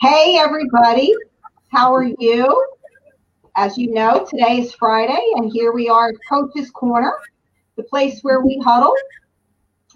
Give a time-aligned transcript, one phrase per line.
[0.00, 1.12] Hey, everybody.
[1.72, 2.66] How are you?
[3.56, 7.12] As you know, today is Friday, and here we are at Coach's Corner,
[7.76, 8.94] the place where we huddle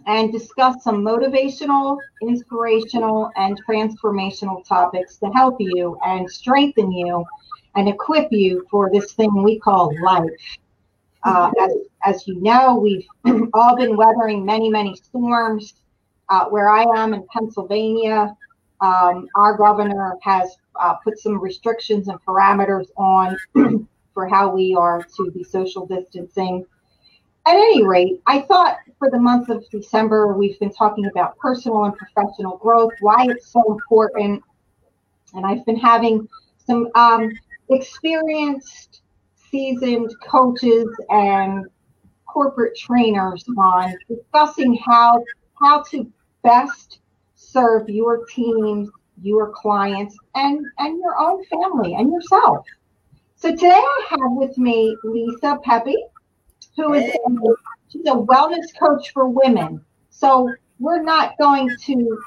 [0.08, 7.24] and discuss some motivational, inspirational, and transformational topics to help you and strengthen you
[7.76, 10.58] and equip you for this thing we call life.
[11.22, 11.72] Uh, as,
[12.04, 13.06] as you know, we've
[13.54, 15.74] all been weathering many, many storms.
[16.28, 18.34] Uh, where I am in Pennsylvania,
[18.82, 23.36] um, our governor has uh, put some restrictions and parameters on
[24.12, 26.66] for how we are to be social distancing.
[27.46, 31.84] At any rate, I thought for the month of December, we've been talking about personal
[31.84, 34.42] and professional growth, why it's so important.
[35.34, 36.28] And I've been having
[36.66, 37.30] some um,
[37.70, 39.02] experienced,
[39.50, 41.66] seasoned coaches and
[42.26, 45.22] corporate trainers on discussing how
[45.60, 46.10] how to
[46.42, 46.98] best
[47.52, 48.88] serve your teams,
[49.22, 52.64] your clients, and and your own family and yourself.
[53.36, 55.96] So today I have with me Lisa Pepe,
[56.76, 57.54] who is a,
[57.88, 59.84] she's a wellness coach for women.
[60.10, 62.18] So we're not going to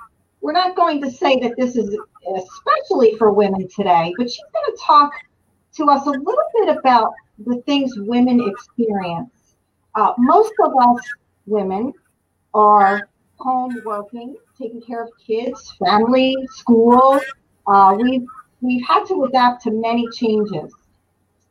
[0.42, 1.98] we're not going to say that this is
[2.36, 5.12] especially for women today, but she's going to talk
[5.78, 7.14] to us a little bit about
[7.46, 9.56] the things women experience.
[9.96, 11.02] Uh, most of us
[11.46, 11.94] women
[12.54, 17.20] are home working, taking care of kids, family, school.
[17.68, 18.26] Uh, we've
[18.62, 20.74] we've had to adapt to many changes,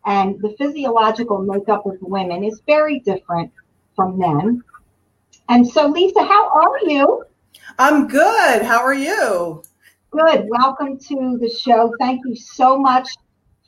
[0.07, 3.53] and the physiological makeup of women is very different
[3.95, 4.63] from men.
[5.49, 7.25] And so, Lisa, how are you?
[7.79, 8.63] I'm good.
[8.63, 9.63] How are you?
[10.11, 10.47] Good.
[10.49, 11.93] Welcome to the show.
[11.99, 13.09] Thank you so much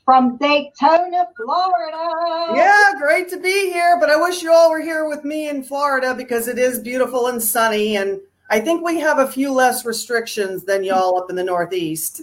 [0.05, 2.53] from Daytona, Florida.
[2.55, 3.97] Yeah, great to be here.
[3.99, 7.27] But I wish you all were here with me in Florida because it is beautiful
[7.27, 7.97] and sunny.
[7.97, 12.21] And I think we have a few less restrictions than y'all up in the Northeast.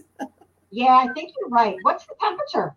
[0.71, 1.77] Yeah, I think you're right.
[1.83, 2.75] What's the temperature?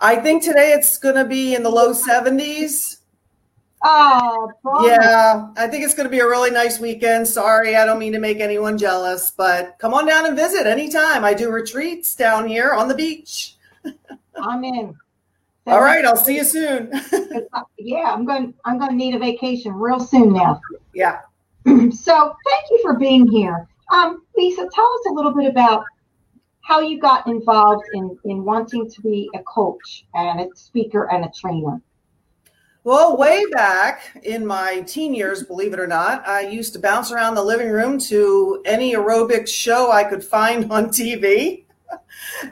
[0.00, 2.98] I think today it's going to be in the low 70s.
[3.82, 4.88] Oh, oh bummer.
[4.88, 7.26] Yeah, I think it's going to be a really nice weekend.
[7.26, 11.24] Sorry, I don't mean to make anyone jealous, but come on down and visit anytime.
[11.24, 13.56] I do retreats down here on the beach.
[14.36, 14.96] I'm in.
[15.66, 16.92] All right, I'll see you soon.
[17.82, 18.52] Yeah, I'm going.
[18.66, 20.60] I'm going to need a vacation real soon now.
[20.94, 21.20] yeah.
[21.92, 23.68] So thank you for being here.
[23.92, 25.84] Um, Lisa, tell us a little bit about
[26.62, 31.24] how you got involved in in wanting to be a coach and a speaker and
[31.24, 31.80] a trainer.
[32.82, 37.12] Well, way back in my teen years, believe it or not, I used to bounce
[37.12, 41.64] around the living room to any aerobics show I could find on TV.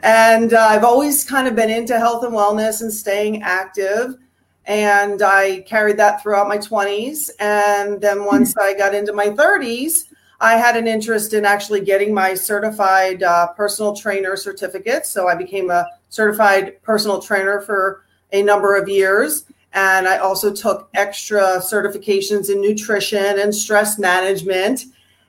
[0.03, 4.15] And uh, I've always kind of been into health and wellness and staying active.
[4.69, 7.31] And I carried that throughout my 20s.
[7.39, 10.05] And then once I got into my 30s,
[10.39, 15.07] I had an interest in actually getting my certified uh, personal trainer certificate.
[15.07, 19.45] So I became a certified personal trainer for a number of years.
[19.73, 24.85] And I also took extra certifications in nutrition and stress management.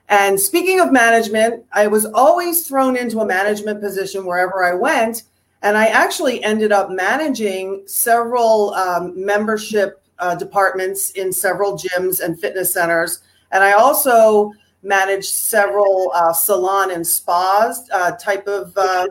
[0.07, 5.23] And speaking of management, I was always thrown into a management position wherever I went.
[5.61, 12.39] And I actually ended up managing several um, membership uh, departments in several gyms and
[12.39, 13.19] fitness centers.
[13.51, 19.07] And I also managed several uh, salon and spas uh, type of uh,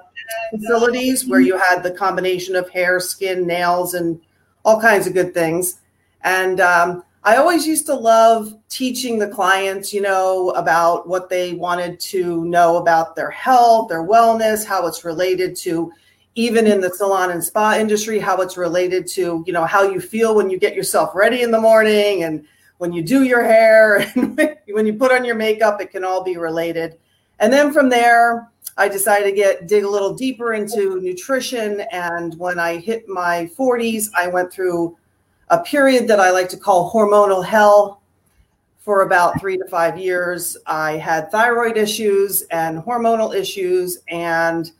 [0.51, 4.21] facilities where you had the combination of hair, skin, nails, and
[4.65, 5.81] all kinds of good things.
[6.23, 11.55] And um, I always used to love teaching the clients, you know, about what they
[11.55, 15.93] wanted to know about their health, their wellness, how it's related to
[16.35, 20.01] even in the salon and spa industry, how it's related to, you know, how you
[20.01, 22.47] feel when you get yourself ready in the morning and
[22.79, 24.39] when you do your hair and
[24.69, 26.99] when you put on your makeup, it can all be related.
[27.41, 31.83] And then from there, I decided to get dig a little deeper into nutrition.
[31.93, 34.97] And when I hit my 40s, I went through
[35.51, 38.01] a period that I like to call hormonal hell
[38.79, 40.57] for about three to five years.
[40.67, 44.71] I had thyroid issues and hormonal issues, and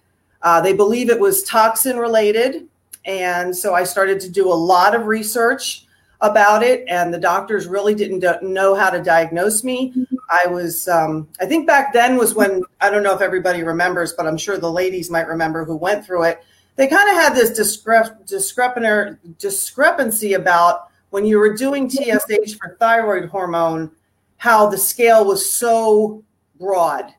[0.43, 2.67] uh, they believe it was toxin related.
[3.05, 5.87] And so I started to do a lot of research
[6.21, 9.95] about it, and the doctors really didn't know how to diagnose me.
[10.31, 14.13] I was, um, I think back then was when, I don't know if everybody remembers,
[14.13, 16.45] but I'm sure the ladies might remember who went through it.
[16.77, 22.77] They kind of had this discrep- discrepan- discrepancy about when you were doing TSH for
[22.79, 23.91] thyroid hormone,
[24.37, 26.23] how the scale was so
[26.59, 27.13] broad.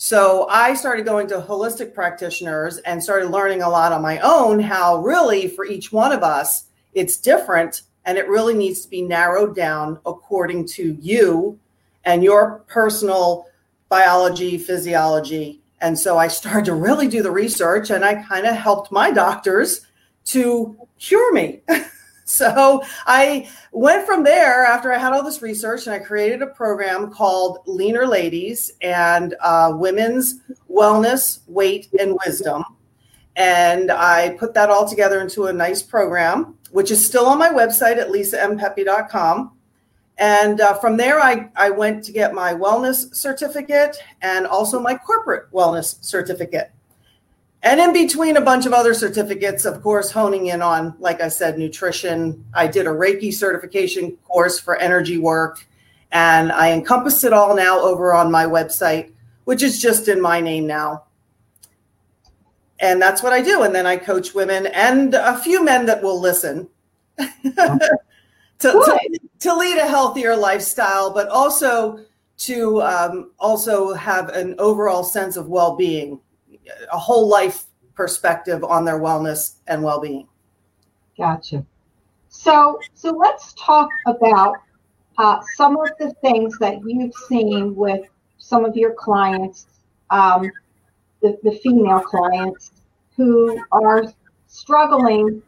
[0.00, 4.60] So I started going to holistic practitioners and started learning a lot on my own
[4.60, 9.02] how really for each one of us, it's different and it really needs to be
[9.02, 11.58] narrowed down according to you
[12.04, 13.48] and your personal
[13.88, 15.60] biology, physiology.
[15.80, 19.10] And so I started to really do the research and I kind of helped my
[19.10, 19.84] doctors
[20.26, 21.62] to cure me.
[22.28, 26.46] so I went from there after I had all this research and I created a
[26.48, 30.40] program called Leaner Ladies and uh, Women's
[30.70, 32.64] Wellness, Weight, and Wisdom.
[33.36, 37.48] And I put that all together into a nice program, which is still on my
[37.48, 39.52] website at lisampepe.com.
[40.18, 44.96] And uh, from there, I, I went to get my wellness certificate and also my
[44.96, 46.72] corporate wellness certificate.
[47.62, 51.28] And in between a bunch of other certificates, of course, honing in on, like I
[51.28, 52.44] said, nutrition.
[52.54, 55.66] I did a Reiki certification course for energy work,
[56.12, 59.12] and I encompass it all now over on my website,
[59.44, 61.04] which is just in my name now.
[62.80, 63.62] And that's what I do.
[63.62, 66.68] And then I coach women and a few men that will listen
[67.18, 67.98] to,
[68.60, 72.04] to, to, lead a healthier lifestyle, but also
[72.36, 76.20] to um, also have an overall sense of well-being
[76.92, 80.28] a whole life perspective on their wellness and well-being.
[81.16, 81.64] Gotcha.
[82.28, 84.56] So, so let's talk about
[85.18, 88.06] uh, some of the things that you've seen with
[88.38, 89.66] some of your clients,
[90.10, 90.50] um,
[91.22, 92.70] the, the female clients
[93.16, 94.04] who are
[94.46, 95.42] struggling.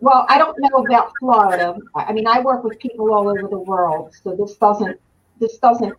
[0.00, 1.76] Well, I don't know about Florida.
[1.94, 5.00] I mean, I work with people all over the world, so this doesn't
[5.40, 5.94] this doesn't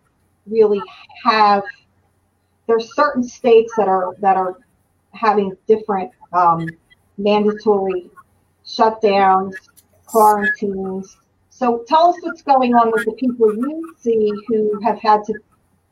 [0.46, 0.82] really
[1.24, 1.62] have
[2.66, 4.58] there's certain states that are that are
[5.12, 6.68] having different um,
[7.18, 8.10] mandatory
[8.66, 9.54] shutdowns,
[10.06, 11.16] quarantines.
[11.50, 15.34] So tell us what's going on with the people you see who have had to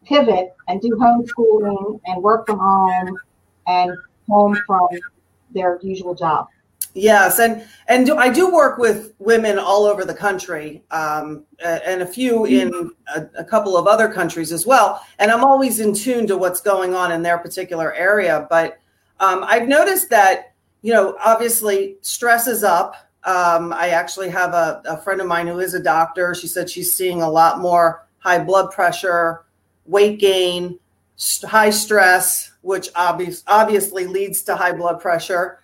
[0.04, 3.18] pivot and do homeschooling and work from home
[3.66, 3.92] and
[4.28, 4.88] home from
[5.50, 6.48] their usual job.
[6.94, 12.02] Yes, and and do, I do work with women all over the country, um, and
[12.02, 15.04] a few in a, a, couple of other countries as well.
[15.18, 18.46] And I'm always in tune to what's going on in their particular area.
[18.50, 18.78] But
[19.20, 22.94] um, I've noticed that you know, obviously, stress is up.
[23.24, 26.34] Um, I actually have a, a friend of mine who is a doctor.
[26.34, 29.44] She said she's seeing a lot more high blood pressure,
[29.86, 30.78] weight gain,
[31.44, 35.58] high stress, which obvious, obviously leads to high blood pressure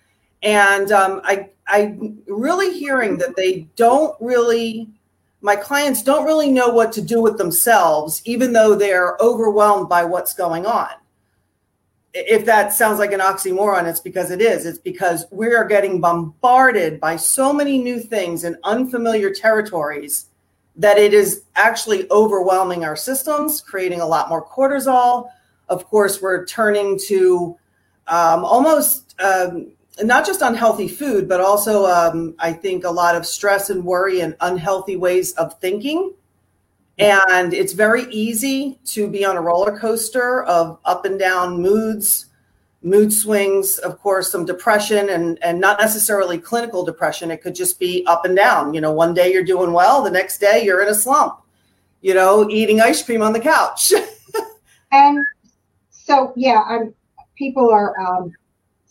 [0.45, 4.87] and um, I I'm really hearing that they don't really
[5.41, 10.03] my clients don't really know what to do with themselves, even though they're overwhelmed by
[10.03, 10.89] what's going on.
[12.15, 14.65] If that sounds like an oxymoron, it's because it is.
[14.65, 20.27] It's because we are getting bombarded by so many new things in unfamiliar territories
[20.77, 25.29] that it is actually overwhelming our systems, creating a lot more cortisol.
[25.69, 27.55] Of course, we're turning to
[28.07, 33.25] um, almost um, not just unhealthy food, but also um, I think a lot of
[33.25, 36.13] stress and worry and unhealthy ways of thinking.
[36.97, 42.27] And it's very easy to be on a roller coaster of up and down moods,
[42.81, 47.31] mood swings, of course, some depression and, and not necessarily clinical depression.
[47.31, 48.73] It could just be up and down.
[48.73, 51.41] You know, one day you're doing well, the next day you're in a slump,
[52.01, 53.91] you know, eating ice cream on the couch.
[54.91, 55.25] and
[55.89, 56.93] so, yeah, I'm,
[57.35, 58.33] people are um,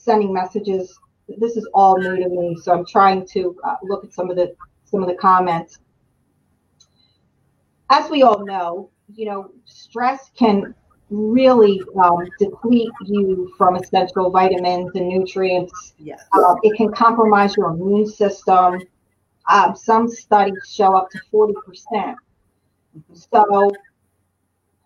[0.05, 0.99] sending messages.
[1.39, 4.37] This is all new to me, so I'm trying to uh, look at some of
[4.37, 5.79] the some of the comments.
[7.91, 10.75] As we all know, you know, stress can
[11.11, 15.95] really um, deplete you from essential vitamins and nutrients.
[15.99, 16.25] Yes.
[16.33, 18.81] Uh, it can compromise your immune system.
[19.49, 21.55] Um, some studies show up to 40%.
[21.67, 22.17] percent
[23.13, 23.71] So,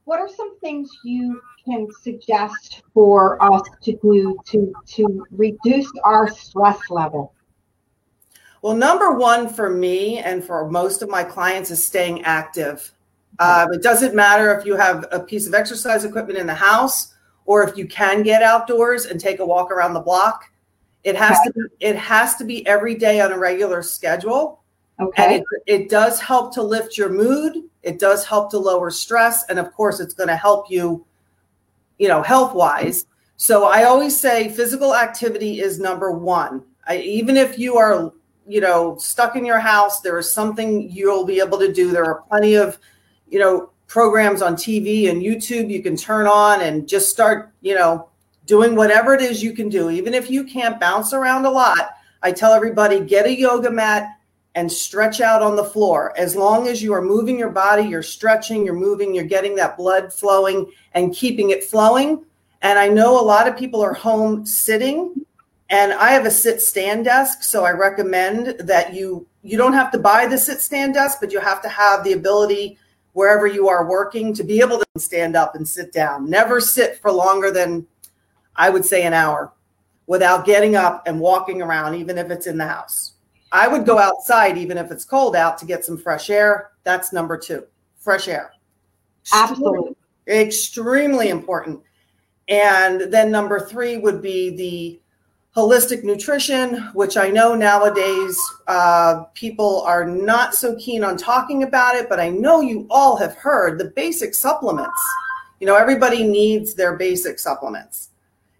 [0.09, 6.31] what are some things you can suggest for us to do to to reduce our
[6.31, 7.35] stress level?
[8.63, 12.91] Well, number one for me and for most of my clients is staying active.
[13.39, 17.15] Uh, it doesn't matter if you have a piece of exercise equipment in the house
[17.45, 20.51] or if you can get outdoors and take a walk around the block.
[21.05, 24.63] It has to be, it has to be every day on a regular schedule.
[25.01, 25.37] Okay.
[25.37, 27.65] It, it does help to lift your mood.
[27.83, 31.05] It does help to lower stress, and of course, it's going to help you
[31.99, 33.07] you know, health wise.
[33.37, 36.63] So I always say physical activity is number one.
[36.87, 38.13] I, even if you are
[38.47, 41.93] you know, stuck in your house, there is something you'll be able to do.
[41.93, 42.79] There are plenty of,
[43.29, 47.75] you know, programs on TV and YouTube you can turn on and just start, you
[47.75, 48.09] know,
[48.47, 49.91] doing whatever it is you can do.
[49.91, 51.91] Even if you can't bounce around a lot,
[52.23, 54.18] I tell everybody get a yoga mat
[54.59, 56.13] and stretch out on the floor.
[56.19, 59.77] As long as you are moving your body, you're stretching, you're moving, you're getting that
[59.77, 62.25] blood flowing and keeping it flowing.
[62.61, 65.25] And I know a lot of people are home sitting
[65.71, 69.93] and I have a sit stand desk, so I recommend that you you don't have
[69.93, 72.79] to buy the sit stand desk, but you have to have the ability
[73.13, 76.29] wherever you are working to be able to stand up and sit down.
[76.29, 77.87] Never sit for longer than
[78.57, 79.53] I would say an hour
[80.09, 83.13] without getting up and walking around even if it's in the house.
[83.53, 86.73] I would go outside even if it's cold out to get some fresh air.
[86.85, 87.65] That's number 2.
[87.99, 88.53] Fresh air.
[89.33, 89.97] Absolutely.
[90.27, 91.81] Extremely important.
[92.49, 95.01] And then number 3 would be the
[95.59, 98.39] holistic nutrition, which I know nowadays
[98.69, 103.17] uh, people are not so keen on talking about it, but I know you all
[103.17, 105.01] have heard the basic supplements.
[105.61, 108.08] You know, everybody needs their basic supplements.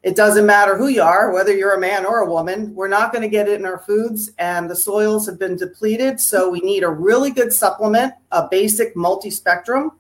[0.05, 3.13] It doesn't matter who you are, whether you're a man or a woman, we're not
[3.13, 6.21] going to get it in our foods, and the soils have been depleted.
[6.21, 9.93] So we need a really good supplement, a basic multi spectrum.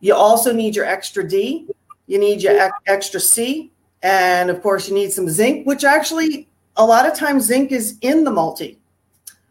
[0.00, 1.68] You also need your extra D,
[2.06, 3.70] you need your extra C,
[4.02, 7.98] and of course, you need some zinc, which actually a lot of times zinc is
[8.00, 8.78] in the multi.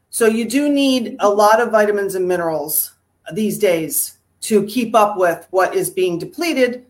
[0.09, 2.95] So you do need a lot of vitamins and minerals
[3.33, 6.85] these days to keep up with what is being depleted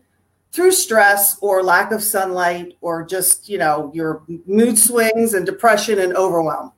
[0.52, 5.98] through stress or lack of sunlight or just, you know, your mood swings and depression
[5.98, 6.72] and overwhelm.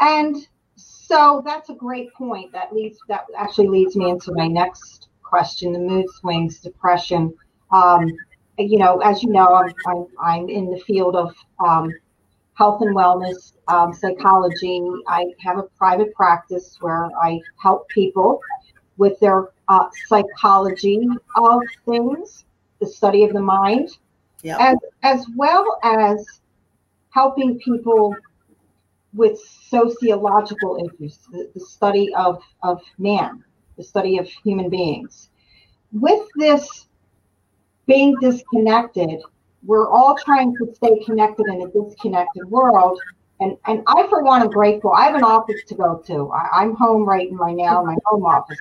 [0.00, 2.52] And so that's a great point.
[2.52, 7.32] That leads that actually leads me into my next question: the mood swings, depression.
[7.70, 8.12] Um,
[8.58, 11.92] you know, as you know, I'm, I'm, I'm in the field of um,
[12.54, 14.82] health and wellness, um, psychology.
[15.08, 18.40] I have a private practice where I help people
[18.98, 22.44] with their uh, psychology of things,
[22.80, 23.90] the study of the mind,
[24.42, 24.58] yep.
[24.60, 26.40] as, as well as
[27.10, 28.14] helping people
[29.14, 29.38] with
[29.68, 33.42] sociological issues, the, the study of, of man,
[33.76, 35.30] the study of human beings.
[35.92, 36.86] With this
[37.86, 39.22] being disconnected,
[39.64, 43.00] we're all trying to stay connected in a disconnected world.
[43.40, 44.92] And, and I, for one, am grateful.
[44.92, 46.30] I have an office to go to.
[46.30, 48.58] I, am home right now in my home office,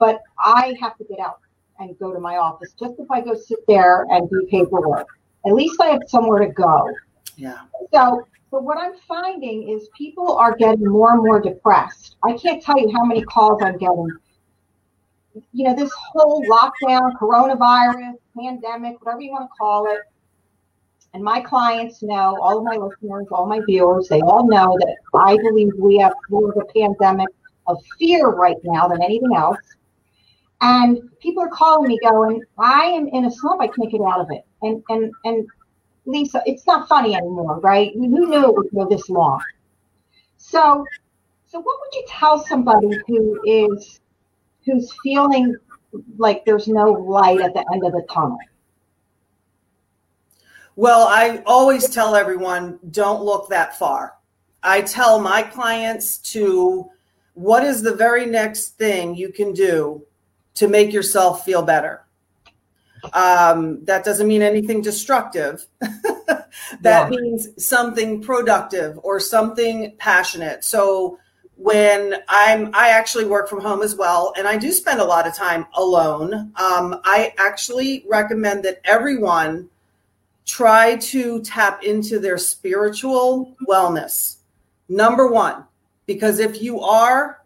[0.00, 1.38] but I have to get out
[1.78, 2.74] and go to my office.
[2.78, 5.06] Just if I go sit there and do paperwork,
[5.46, 6.90] at least I have somewhere to go.
[7.36, 7.60] Yeah.
[7.94, 12.16] So, so what I'm finding is people are getting more and more depressed.
[12.24, 14.08] I can't tell you how many calls I'm getting
[15.52, 20.00] you know, this whole lockdown, coronavirus, pandemic, whatever you want to call it.
[21.12, 24.96] And my clients know, all of my listeners, all my viewers, they all know that
[25.14, 27.28] I believe we have more of a pandemic
[27.66, 29.58] of fear right now than anything else.
[30.60, 34.20] And people are calling me going, I am in a slump, I can't get out
[34.20, 34.44] of it.
[34.62, 35.46] And and and
[36.06, 37.92] Lisa, it's not funny anymore, right?
[37.94, 39.40] Who knew it would go this long?
[40.36, 40.84] So
[41.46, 44.00] so what would you tell somebody who is
[44.64, 45.56] who's feeling
[46.18, 48.38] like there's no light at the end of the tunnel?
[50.76, 54.14] Well, I always tell everyone don't look that far.
[54.62, 56.90] I tell my clients to
[57.34, 60.06] what is the very next thing you can do
[60.54, 62.04] to make yourself feel better?
[63.12, 65.66] Um, that doesn't mean anything destructive.
[65.80, 66.46] that
[66.82, 67.08] yeah.
[67.08, 70.64] means something productive or something passionate.
[70.64, 71.18] So,
[71.56, 75.26] when I'm I actually work from home as well, and I do spend a lot
[75.26, 76.32] of time alone.
[76.56, 79.68] Um, I actually recommend that everyone
[80.46, 84.36] try to tap into their spiritual wellness.
[84.88, 85.64] Number one,
[86.06, 87.39] because if you are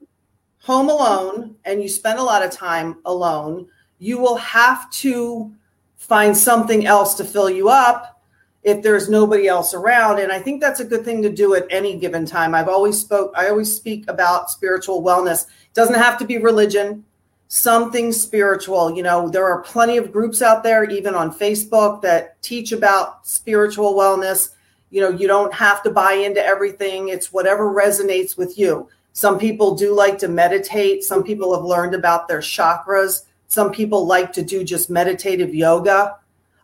[0.65, 3.69] home alone and you spend a lot of time alone,
[3.99, 5.53] you will have to
[5.97, 8.23] find something else to fill you up
[8.63, 10.19] if there's nobody else around.
[10.21, 12.55] And i think that's a good thing to do at any given time.
[12.55, 15.45] I've always spoke i always speak about spiritual wellness.
[15.45, 17.05] It doesn't have to be religion
[17.49, 18.97] something spiritual.
[18.97, 23.27] You know there are plenty of groups out there even on facebook that teach about
[23.27, 24.55] spiritual wellness.
[24.91, 27.11] You know you don't have to buy into everything.
[27.11, 31.95] It's whatever resonates with you some people do like to meditate some people have learned
[31.95, 36.17] about their chakras some people like to do just meditative yoga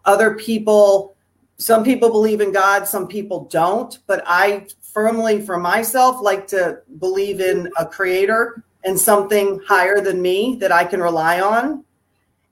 [0.04, 1.16] other people
[1.60, 6.80] some people believe in God, some people don't, but I firmly, for myself, like to
[6.98, 11.84] believe in a creator and something higher than me that I can rely on.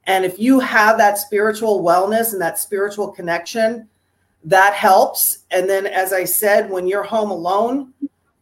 [0.05, 3.89] And if you have that spiritual wellness and that spiritual connection,
[4.45, 5.39] that helps.
[5.51, 7.95] And then, as I said, when you're home alone,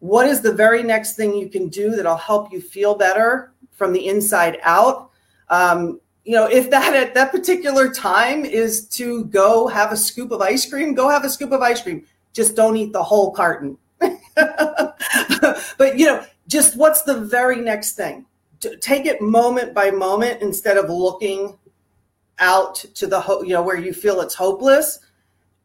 [0.07, 3.93] what is the very next thing you can do that'll help you feel better from
[3.93, 5.11] the inside out?
[5.49, 10.31] Um, you know, if that at that particular time is to go have a scoop
[10.31, 12.05] of ice cream, go have a scoop of ice cream.
[12.33, 13.79] Just don't eat the whole carton.
[13.99, 14.97] but
[15.97, 18.27] you know, just what's the very next thing?
[18.81, 21.57] Take it moment by moment instead of looking
[22.39, 25.01] out to the ho- you know where you feel it's hopeless.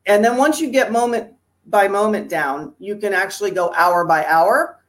[0.06, 1.34] And then once you get moment
[1.66, 4.80] by moment down, you can actually go hour by hour.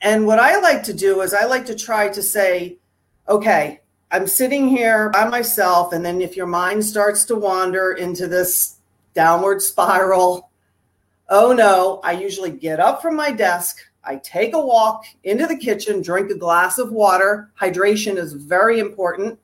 [0.00, 2.78] And what I like to do is I like to try to say,
[3.28, 3.80] okay,
[4.10, 5.92] I'm sitting here by myself.
[5.92, 8.76] And then if your mind starts to wander into this
[9.14, 10.50] downward spiral,
[11.28, 13.78] oh no, I usually get up from my desk.
[14.04, 17.50] I take a walk into the kitchen, drink a glass of water.
[17.60, 19.38] Hydration is very important.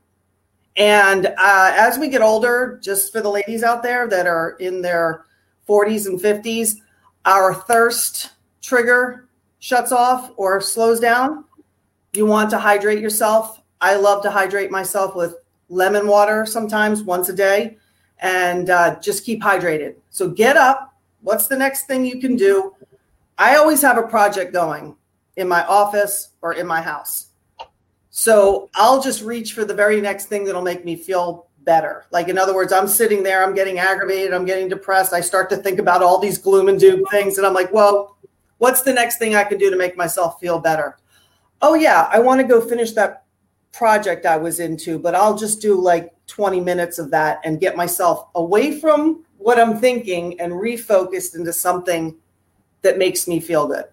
[0.76, 4.80] And uh, as we get older, just for the ladies out there that are in
[4.80, 5.26] their
[5.68, 6.76] 40s and 50s,
[7.24, 9.28] our thirst trigger
[9.58, 11.44] shuts off or slows down.
[12.12, 13.62] You want to hydrate yourself.
[13.80, 15.36] I love to hydrate myself with
[15.68, 17.78] lemon water sometimes once a day
[18.20, 19.96] and uh, just keep hydrated.
[20.10, 20.94] So get up.
[21.22, 22.74] What's the next thing you can do?
[23.38, 24.96] I always have a project going
[25.36, 27.28] in my office or in my house.
[28.10, 32.06] So I'll just reach for the very next thing that'll make me feel better.
[32.10, 35.12] Like, in other words, I'm sitting there, I'm getting aggravated, I'm getting depressed.
[35.12, 37.38] I start to think about all these gloom and doom things.
[37.38, 38.16] And I'm like, well,
[38.58, 40.98] what's the next thing I can do to make myself feel better?
[41.62, 43.24] Oh, yeah, I want to go finish that
[43.72, 47.76] project I was into, but I'll just do like 20 minutes of that and get
[47.76, 52.16] myself away from what I'm thinking and refocused into something
[52.82, 53.84] that makes me feel good.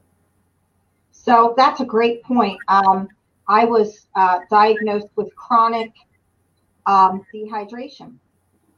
[1.11, 2.59] So that's a great point.
[2.67, 3.09] Um,
[3.47, 5.91] I was uh, diagnosed with chronic
[6.85, 8.15] um, dehydration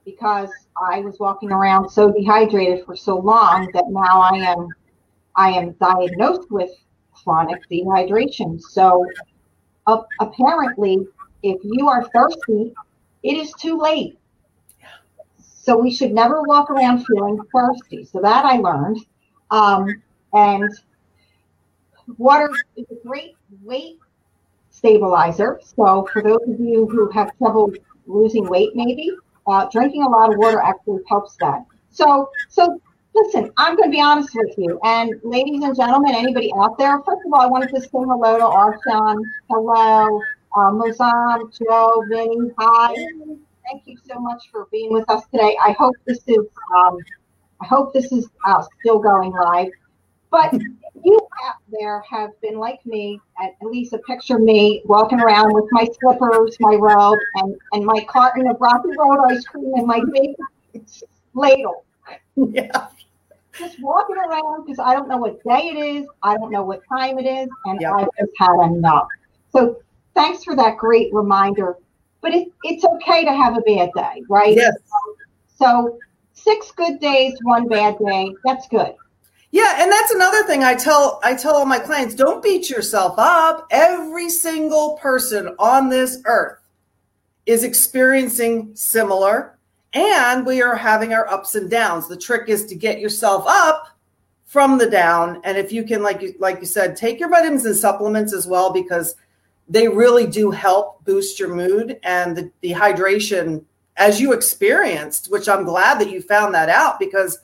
[0.06, 0.50] because
[0.92, 4.68] I was walking around so dehydrated for so long that now I am
[5.36, 6.70] I am diagnosed with
[7.14, 8.62] chronic dehydration.
[8.62, 9.06] So
[9.88, 11.08] uh, apparently,
[11.42, 12.74] if you are thirsty,
[13.24, 14.18] it is too late.
[15.38, 18.04] So we should never walk around feeling thirsty.
[18.04, 19.00] So that I learned.
[19.50, 20.70] Um, and
[22.18, 23.98] water is a great weight
[24.70, 25.60] stabilizer.
[25.64, 27.72] So for those of you who have trouble
[28.08, 29.12] losing weight maybe.
[29.46, 31.66] Uh, drinking a lot of water actually helps that.
[31.90, 32.80] So so
[33.16, 34.80] listen i'm going to be honest with you.
[34.84, 38.38] And ladies and gentlemen anybody out there first of all i wanted to say hello
[38.38, 39.22] to arshan.
[39.50, 40.22] Hello
[40.56, 42.96] uh, Mozam, joe vinny hi.
[43.70, 45.58] Thank you so much for being with us today.
[45.64, 46.46] I hope this is
[46.78, 46.98] um,
[47.62, 49.70] i hope this is uh, still going live.
[50.32, 50.54] But
[51.04, 55.66] you out there have been like me, at, least a picture me walking around with
[55.72, 60.02] my slippers, my robe, and, and my carton of Rocky Road ice cream and my
[60.12, 60.36] big
[61.34, 61.86] ladle.
[62.36, 62.88] Yeah.
[63.58, 66.82] Just walking around because I don't know what day it is, I don't know what
[66.90, 67.86] time it is, and.
[67.86, 69.08] I've just had enough.
[69.52, 69.80] So
[70.16, 71.78] thanks for that great reminder.
[72.22, 74.56] But it, it's okay to have a bad day, right?
[74.56, 74.76] Yes.
[75.56, 76.00] So
[76.34, 78.96] six good days, one bad day, that's good.
[79.54, 83.14] Yeah, and that's another thing I tell I tell all my clients, don't beat yourself
[83.20, 83.68] up.
[83.70, 86.58] Every single person on this earth
[87.46, 89.60] is experiencing similar
[89.94, 92.08] and we are having our ups and downs.
[92.08, 93.90] The trick is to get yourself up
[94.44, 97.66] from the down and if you can like you like you said, take your vitamins
[97.66, 99.14] and supplements as well because
[99.70, 103.64] they really do help boost your mood and the, the hydration
[103.98, 107.38] as you experienced, which I'm glad that you found that out because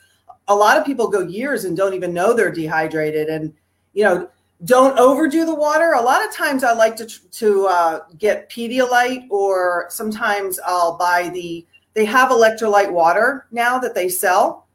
[0.49, 3.53] a lot of people go years and don't even know they're dehydrated and
[3.93, 4.29] you know
[4.65, 5.93] don't overdo the water.
[5.93, 11.29] A lot of times i like to to uh, get pedialyte or sometimes i'll buy
[11.29, 14.67] the they have electrolyte water now that they sell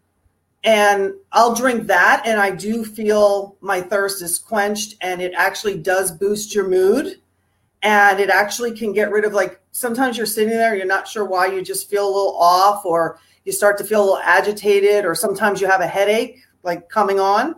[0.63, 5.79] and i'll drink that and i do feel my thirst is quenched and it actually
[5.79, 7.21] does boost your mood
[7.83, 11.25] and it actually can get rid of like sometimes you're sitting there you're not sure
[11.25, 15.05] why you just feel a little off or you start to feel a little agitated
[15.05, 17.57] or sometimes you have a headache like coming on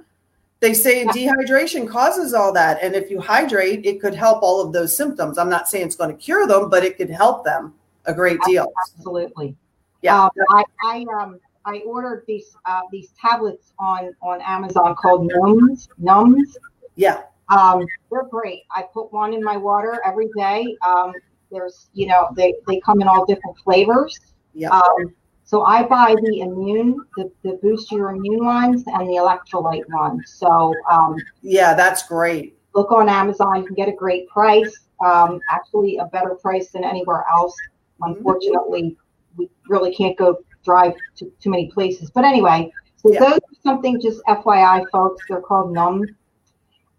[0.60, 4.72] they say dehydration causes all that and if you hydrate it could help all of
[4.72, 7.74] those symptoms i'm not saying it's going to cure them but it could help them
[8.06, 9.56] a great deal Absolutely.
[10.02, 10.24] Yeah.
[10.24, 15.88] Um, I, I um I ordered these uh, these tablets on on Amazon called Nums.
[16.00, 16.54] Nums.
[16.94, 18.62] yeah Um, they're great.
[18.70, 20.76] I put one in my water every day.
[20.86, 21.12] Um,
[21.50, 24.16] there's you know they they come in all different flavors.
[24.54, 25.14] yeah Um,
[25.46, 30.34] so I buy the immune, the, the boost your immune ones and the electrolyte ones.
[30.36, 33.56] So um, yeah that's great look on Amazon.
[33.56, 34.72] You can get a great price.
[35.04, 37.56] Um, actually, a better price than anywhere else.
[38.02, 38.96] Unfortunately,
[39.36, 42.10] we really can't go drive to too many places.
[42.10, 43.20] But anyway, so Yeah.
[43.20, 45.24] those are something just FYI, folks.
[45.28, 46.04] They're called Num.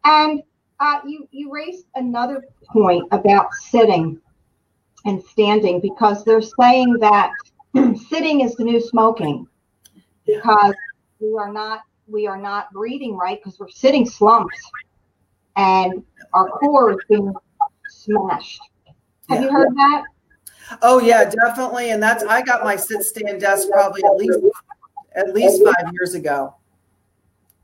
[0.04, 0.42] And
[0.80, 4.20] uh, you you raised another point about sitting
[5.06, 7.32] and standing because they're saying that
[8.10, 9.48] sitting is the new smoking
[10.26, 10.74] because
[11.20, 14.56] we are not we are not breathing right because we're sitting slumped
[15.56, 16.04] and
[16.34, 17.34] our core is being
[17.90, 18.62] smashed.
[19.30, 20.04] Have you heard that?
[20.82, 21.92] Oh yeah, definitely.
[21.92, 24.40] And that's I got my sit stand desk probably at least
[25.16, 26.56] at least five years ago.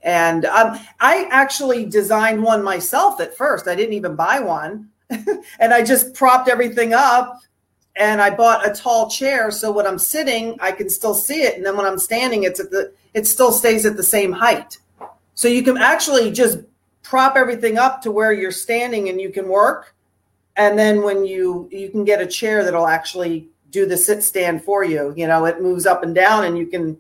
[0.02, 3.68] And um, I actually designed one myself at first.
[3.68, 7.40] I didn't even buy one, and I just propped everything up.
[7.96, 11.58] And I bought a tall chair so when I'm sitting, I can still see it,
[11.58, 14.80] and then when I'm standing, it's at the it still stays at the same height.
[15.36, 16.60] So you can actually just
[17.04, 19.94] prop everything up to where you're standing and you can work
[20.56, 24.64] and then when you you can get a chair that'll actually do the sit stand
[24.64, 27.00] for you you know it moves up and down and you can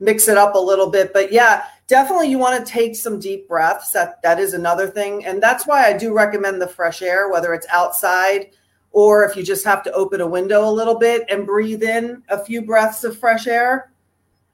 [0.00, 3.46] mix it up a little bit but yeah definitely you want to take some deep
[3.48, 7.30] breaths that that is another thing and that's why i do recommend the fresh air
[7.30, 8.50] whether it's outside
[8.96, 12.22] or if you just have to open a window a little bit and breathe in
[12.30, 13.92] a few breaths of fresh air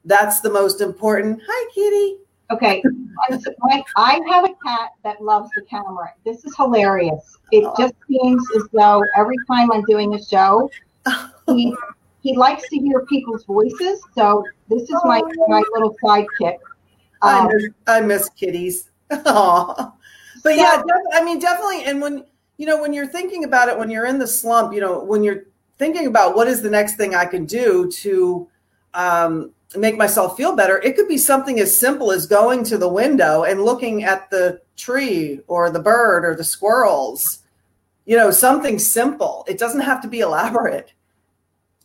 [0.04, 2.18] that's the most important hi kitty
[2.50, 2.82] Okay,
[3.30, 3.50] so-
[3.96, 6.12] I have a cat that loves the camera.
[6.26, 7.38] This is hilarious.
[7.50, 10.70] It just seems as though every time I'm doing a show,
[11.46, 11.74] he
[12.20, 14.02] he likes to hear people's voices.
[14.14, 16.58] So this is my my little sidekick.
[17.22, 18.90] I Um, miss, I miss kitties.
[19.10, 19.92] Aw.
[20.42, 21.84] But yeah, def- I mean, definitely.
[21.84, 22.24] And when
[22.56, 25.22] you know, when you're thinking about it, when you're in the slump, you know, when
[25.22, 25.44] you're
[25.78, 28.48] thinking about what is the next thing I can do to
[28.94, 32.88] um, make myself feel better, it could be something as simple as going to the
[32.88, 37.40] window and looking at the tree or the bird or the squirrels.
[38.04, 39.44] You know, something simple.
[39.48, 40.92] It doesn't have to be elaborate.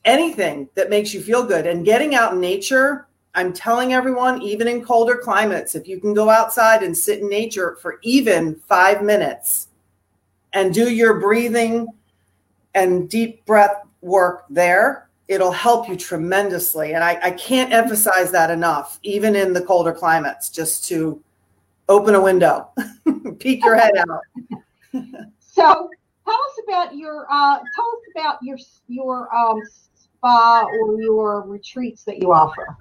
[0.03, 4.67] Anything that makes you feel good and getting out in nature I'm telling everyone, even
[4.67, 9.03] in colder climates, if you can go outside and sit in nature for even five
[9.03, 9.67] minutes
[10.53, 11.87] and do your breathing
[12.73, 16.93] and deep breath work there, it'll help you tremendously.
[16.93, 21.21] And I, I can't emphasize that enough, even in the colder climates, just to
[21.89, 22.69] open a window,
[23.39, 24.21] peek your head out.
[25.39, 25.89] so
[26.25, 28.57] tell us about your uh, tell us about your
[28.87, 29.61] your um,
[29.95, 32.75] spa or your retreats that you offer.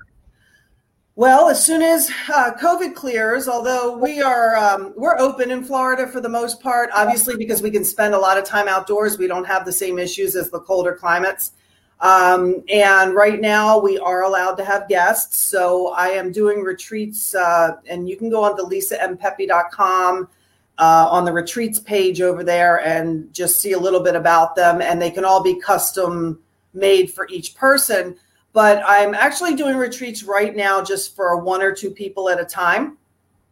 [1.19, 6.07] Well, as soon as uh, COVID clears, although we are um, we're open in Florida
[6.07, 9.27] for the most part, obviously because we can spend a lot of time outdoors, we
[9.27, 11.53] don't have the same issues as the colder climates.
[12.01, 17.35] Um, and right now, we are allowed to have guests, so I am doing retreats,
[17.35, 20.29] uh, and you can go on to lisampepe.com
[20.77, 24.83] uh, on the retreats page over there and just see a little bit about them,
[24.83, 26.41] and they can all be custom
[26.75, 28.19] made for each person
[28.57, 32.45] but I'm actually doing retreats right now just for one or two people at a
[32.47, 32.97] time.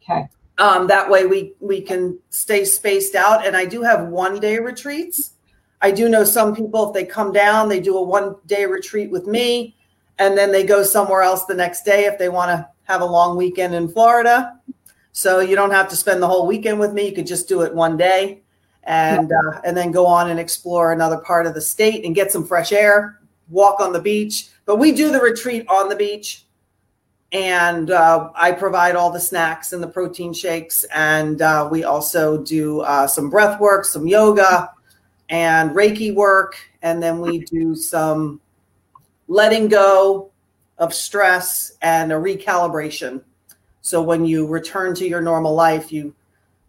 [0.03, 0.27] Okay.
[0.57, 3.47] Um, that way we we can stay spaced out.
[3.47, 5.33] And I do have one day retreats.
[5.83, 9.11] I do know some people if they come down, they do a one day retreat
[9.11, 9.77] with me,
[10.19, 13.05] and then they go somewhere else the next day if they want to have a
[13.05, 14.59] long weekend in Florida.
[15.13, 17.09] So you don't have to spend the whole weekend with me.
[17.09, 18.41] You could just do it one day,
[18.85, 22.33] and uh, and then go on and explore another part of the state and get
[22.33, 26.45] some fresh air, walk on the beach but we do the retreat on the beach
[27.33, 32.43] and uh, i provide all the snacks and the protein shakes and uh, we also
[32.43, 34.71] do uh, some breath work some yoga
[35.31, 38.41] and reiki work and then we do some
[39.29, 40.31] letting go
[40.79, 43.23] of stress and a recalibration
[43.81, 46.15] so when you return to your normal life you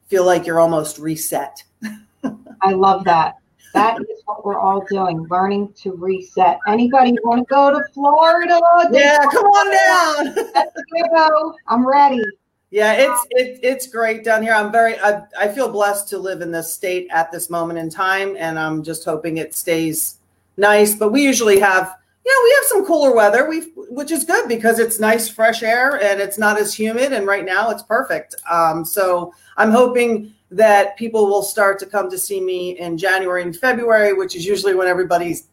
[0.07, 1.63] feel like you're almost reset
[2.61, 3.35] I love that.
[3.73, 6.59] That what we're all doing, learning to reset.
[6.67, 8.59] Anybody want to go to Florida?
[8.91, 10.81] yeah come on down Let's
[11.15, 11.55] go.
[11.67, 12.23] I'm ready.
[12.71, 14.53] Yeah, it's it, it's great down here.
[14.53, 17.89] I'm very I, I feel blessed to live in this state at this moment in
[17.89, 20.17] time, and I'm just hoping it stays
[20.57, 20.95] nice.
[20.95, 24.79] But we usually have yeah we have some cooler weather, we which is good because
[24.79, 27.13] it's nice fresh air and it's not as humid.
[27.13, 28.35] And right now it's perfect.
[28.49, 33.41] Um, so I'm hoping that people will start to come to see me in January
[33.41, 35.47] and February, which is usually when everybody's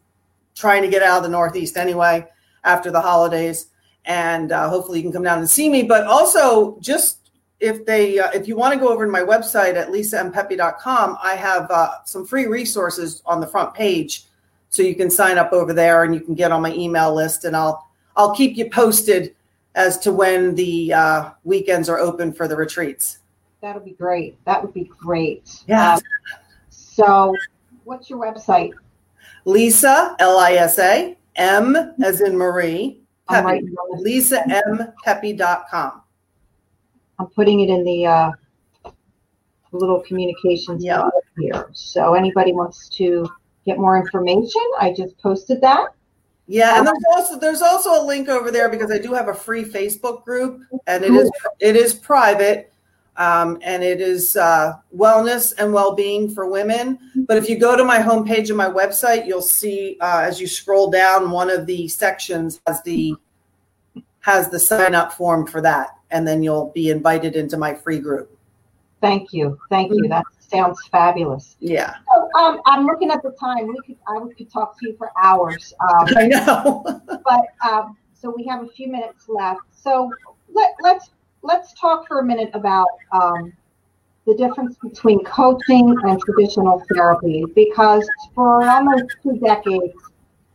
[0.55, 2.27] trying to get out of the Northeast anyway
[2.63, 3.67] after the holidays
[4.05, 5.83] and uh, hopefully you can come down and see me.
[5.83, 7.29] But also, just
[7.59, 11.35] if they uh, if you want to go over to my website at lisampepe.com, I
[11.35, 14.25] have uh, some free resources on the front page,
[14.69, 17.45] so you can sign up over there and you can get on my email list,
[17.45, 19.35] and I'll I'll keep you posted
[19.75, 23.19] as to when the uh, weekends are open for the retreats.
[23.63, 24.43] That'll be great.
[24.43, 25.63] That would be great.
[25.69, 25.93] Yeah.
[25.93, 26.01] Um,
[26.69, 27.33] so,
[27.85, 28.73] what's your website?
[29.45, 32.99] Lisa L I S A M as in Marie.
[33.31, 34.33] Writing down this-
[37.19, 38.31] I'm putting it in the uh,
[39.71, 41.09] little communications Yeah.
[41.39, 41.69] here.
[41.71, 43.25] So anybody wants to
[43.65, 45.87] get more information, I just posted that.
[46.47, 49.33] Yeah, and there's also there's also a link over there because I do have a
[49.33, 52.72] free Facebook group, and it is it is private,
[53.17, 56.99] um, and it is uh, wellness and well being for women.
[57.27, 60.47] But if you go to my homepage and my website, you'll see uh, as you
[60.47, 63.15] scroll down, one of the sections has the
[64.21, 67.99] has the sign up form for that, and then you'll be invited into my free
[67.99, 68.35] group.
[69.01, 70.07] Thank you, thank you.
[70.07, 71.57] That sounds fabulous.
[71.59, 73.67] Yeah, So, um, I'm looking at the time.
[73.67, 75.73] We could I could talk to you for hours.
[75.81, 77.01] Um, I know.
[77.25, 79.61] but um, so we have a few minutes left.
[79.73, 80.09] So
[80.53, 81.09] let, let's
[81.43, 83.51] let's talk for a minute about um,
[84.25, 89.93] the difference between coaching and traditional therapy because for almost two decades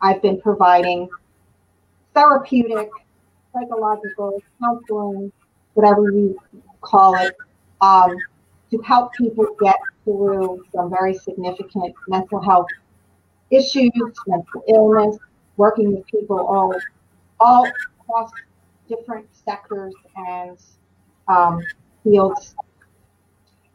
[0.01, 1.09] I've been providing
[2.14, 2.88] therapeutic,
[3.53, 5.31] psychological, counseling,
[5.74, 6.40] whatever you
[6.81, 7.37] call it,
[7.83, 8.16] um,
[8.70, 12.68] to help people get through some very significant mental health
[13.51, 13.92] issues,
[14.27, 15.18] mental illness,
[15.59, 16.74] working with people all
[17.40, 17.70] all
[18.01, 18.31] across
[18.88, 20.59] different sectors and
[21.29, 21.62] um,
[22.05, 22.55] fields.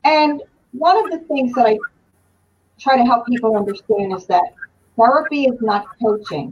[0.03, 1.77] And one of the things that I
[2.79, 4.43] try to help people understand is that
[4.97, 6.51] therapy is not coaching,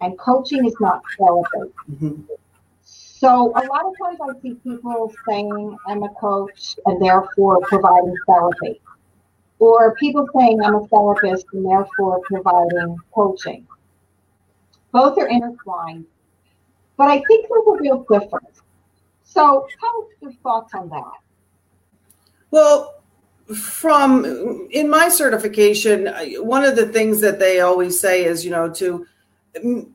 [0.00, 1.72] and coaching is not therapy.
[1.90, 2.28] Mhm.
[2.82, 8.16] So a lot of times I see people saying I'm a coach and therefore providing
[8.26, 8.80] therapy.
[9.60, 13.64] Or people saying I'm a therapist and therefore providing coaching.
[14.90, 16.06] Both are intertwined.
[16.96, 18.62] But I think there's a real difference.
[19.32, 21.12] So us your thoughts on that.
[22.50, 23.02] Well,
[23.54, 26.06] from in my certification,
[26.44, 29.06] one of the things that they always say is, you know, to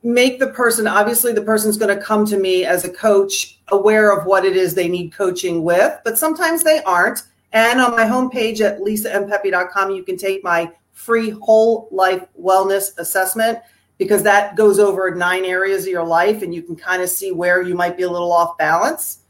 [0.02, 4.16] make the person obviously the person's going to come to me as a coach aware
[4.16, 7.22] of what it is they need coaching with, but sometimes they aren't.
[7.52, 13.58] And on my homepage at lisampepe.com, you can take my free whole life wellness assessment
[13.98, 17.32] because that goes over nine areas of your life and you can kind of see
[17.32, 19.20] where you might be a little off balance.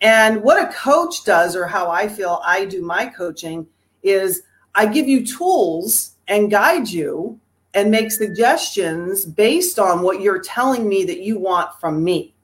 [0.00, 3.66] And what a coach does, or how I feel I do my coaching,
[4.02, 4.42] is
[4.74, 7.38] I give you tools and guide you
[7.74, 12.34] and make suggestions based on what you're telling me that you want from me.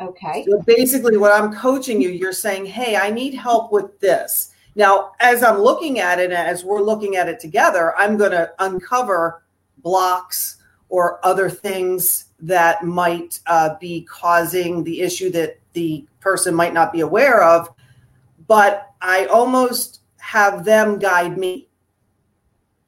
[0.00, 0.44] Okay.
[0.48, 4.52] So basically, what I'm coaching you, you're saying, hey, I need help with this.
[4.74, 8.52] Now, as I'm looking at it, as we're looking at it together, I'm going to
[8.58, 9.42] uncover
[9.78, 10.58] blocks
[10.90, 16.92] or other things that might uh, be causing the issue that the person might not
[16.92, 17.68] be aware of.
[18.48, 21.68] But I almost have them guide me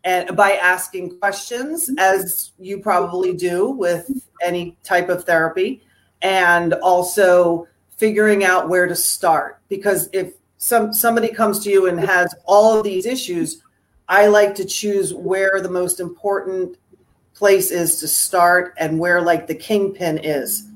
[0.05, 4.11] and by asking questions, as you probably do with
[4.43, 5.83] any type of therapy
[6.23, 12.01] and also figuring out where to start because if some somebody comes to you and
[12.01, 13.63] has all of these issues
[14.09, 16.77] i like to choose where the most important
[17.35, 20.68] place is to start and where like the kingpin is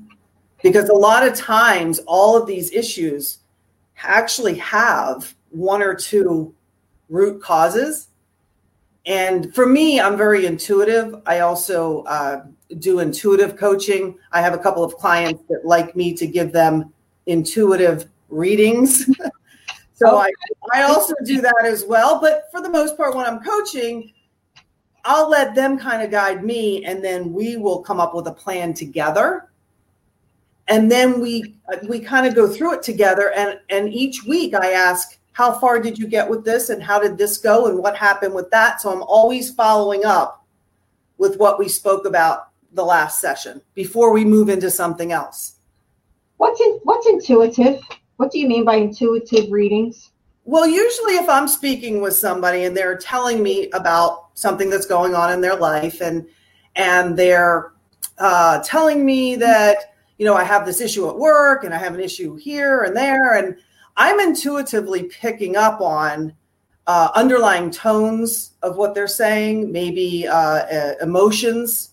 [0.63, 3.39] because a lot of times all of these issues
[4.01, 6.53] actually have one or two
[7.09, 8.07] root causes
[9.05, 12.43] and for me i'm very intuitive i also uh,
[12.79, 14.17] do intuitive coaching.
[14.31, 16.93] I have a couple of clients that like me to give them
[17.25, 19.09] intuitive readings.
[19.93, 20.31] so I,
[20.73, 22.19] I also do that as well.
[22.19, 24.11] But for the most part, when I'm coaching,
[25.05, 28.33] I'll let them kind of guide me and then we will come up with a
[28.33, 29.49] plan together.
[30.67, 31.55] And then we
[31.87, 35.79] we kind of go through it together and and each week I ask how far
[35.79, 38.81] did you get with this and how did this go and what happened with that?
[38.81, 40.45] So I'm always following up
[41.17, 45.55] with what we spoke about the last session before we move into something else.
[46.37, 47.81] What's in, what's intuitive?
[48.17, 50.11] What do you mean by intuitive readings?
[50.45, 55.15] Well, usually if I'm speaking with somebody and they're telling me about something that's going
[55.15, 56.27] on in their life and
[56.75, 57.73] and they're
[58.17, 61.93] uh, telling me that you know I have this issue at work and I have
[61.93, 63.57] an issue here and there and
[63.95, 66.33] I'm intuitively picking up on
[66.87, 71.91] uh, underlying tones of what they're saying, maybe uh, uh, emotions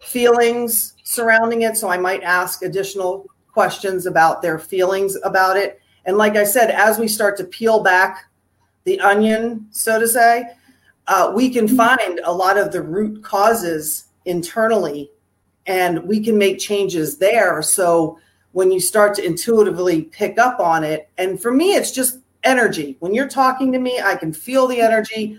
[0.00, 1.76] feelings surrounding it.
[1.76, 5.80] So I might ask additional questions about their feelings about it.
[6.04, 8.26] And like I said, as we start to peel back
[8.84, 10.44] the onion, so to say,
[11.08, 15.10] uh, we can find a lot of the root causes internally
[15.66, 17.62] and we can make changes there.
[17.62, 18.18] So
[18.52, 22.96] when you start to intuitively pick up on it, and for me, it's just energy.
[23.00, 25.38] When you're talking to me, I can feel the energy.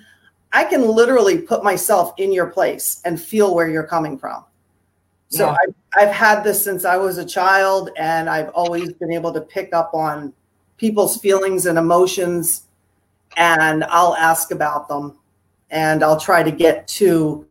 [0.53, 4.43] I can literally put myself in your place and feel where you're coming from.
[5.29, 5.55] So Yeah.
[5.61, 5.75] I've,
[6.07, 9.73] I've had this since I was a child, and I've always been able to pick
[9.73, 10.33] up on
[10.77, 12.67] people's feelings and emotions
[13.35, 15.17] and I'll ask about them
[15.69, 17.46] and I'll try to get to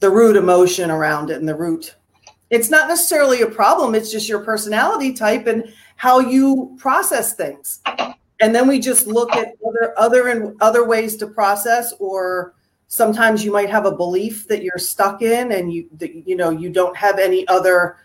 [0.00, 1.94] the root emotion around it and the root.
[2.50, 7.80] It's not necessarily a problem, it's just your personality type and how you process things.
[8.40, 12.54] And then we just look at other other and other ways to process or
[12.88, 16.50] sometimes you might have a belief that you're stuck in and you that, you know
[16.50, 17.96] you don't have any other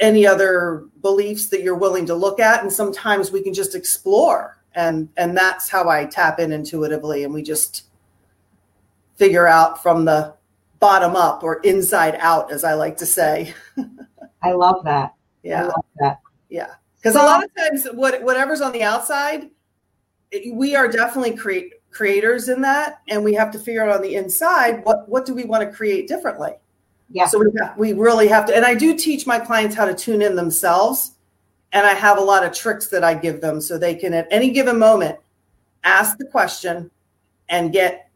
[0.00, 4.58] any other beliefs that you're willing to look at and sometimes we can just explore
[4.74, 7.86] and and that's how i tap in intuitively and we just
[9.16, 10.34] figure out from the
[10.80, 13.52] bottom up or inside out as i like to say
[14.42, 15.10] I love that.
[15.10, 16.20] I yeah love that.
[16.48, 19.50] yeah because a lot of times what whatever's on the outside
[20.30, 24.02] it- we are definitely create creators in that and we have to figure out on
[24.02, 26.52] the inside what what do we want to create differently
[27.10, 27.26] Yeah.
[27.26, 29.94] so we, have, we really have to and i do teach my clients how to
[29.94, 31.12] tune in themselves
[31.72, 34.28] and i have a lot of tricks that i give them so they can at
[34.30, 35.18] any given moment
[35.82, 36.88] ask the question
[37.48, 38.08] and get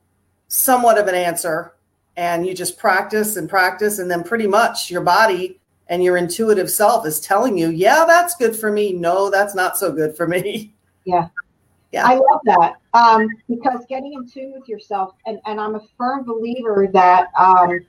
[0.48, 1.72] somewhat of an answer
[2.16, 6.70] and you just practice and practice and then pretty much your body and your intuitive
[6.70, 10.26] self is telling you yeah that's good for me no that's not so good for
[10.26, 11.28] me Yeah.
[11.92, 12.06] Yeah.
[12.06, 16.24] I love that um, because getting in tune with yourself, and, and I'm a firm
[16.24, 17.80] believer that, um,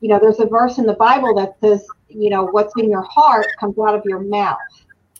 [0.00, 3.02] you know, there's a verse in the Bible that says, you know, what's in your
[3.02, 4.58] heart comes out of your mouth.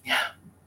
[0.04, 0.18] Yeah.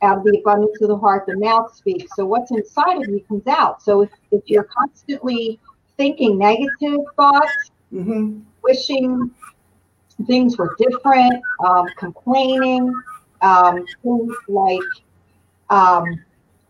[0.02, 2.16] Out of the abundance of the heart, the mouth speaks.
[2.16, 3.84] So what's inside of you comes out.
[3.84, 5.60] So if, if you're constantly
[5.98, 9.32] thinking negative thoughts, hmm wishing
[10.28, 12.94] things were different, um, complaining,
[13.42, 14.80] um, things like
[15.70, 16.24] um,